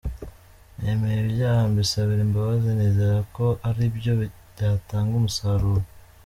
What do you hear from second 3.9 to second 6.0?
byo byatanga umusaruro!…”